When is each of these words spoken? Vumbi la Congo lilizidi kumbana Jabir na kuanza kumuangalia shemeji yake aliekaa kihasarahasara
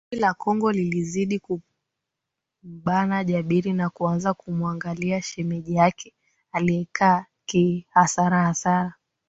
Vumbi 0.09 0.21
la 0.21 0.33
Congo 0.33 0.71
lilizidi 0.71 1.39
kumbana 2.63 3.23
Jabir 3.23 3.73
na 3.73 3.89
kuanza 3.89 4.33
kumuangalia 4.33 5.21
shemeji 5.21 5.73
yake 5.75 6.13
aliekaa 6.51 7.25
kihasarahasara 7.45 8.93